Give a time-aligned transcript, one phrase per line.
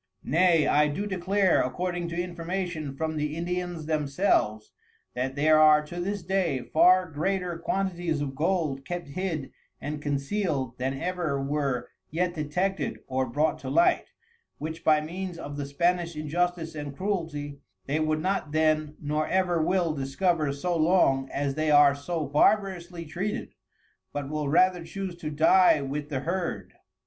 [0.23, 4.71] Nay I do declare, according to Information from the Indians themselves,
[5.13, 10.75] that there are to this day far greater Quantities of Gold kept hid and concealed
[10.79, 14.05] than ever were yet detected or brought to light,
[14.57, 19.61] which by means of the Spanish Injustice and Cruelty, they would not then, nor ever
[19.61, 23.53] will discover so long as they are so barbarously treated,
[24.11, 26.73] but will rather chose to dye with the Herd.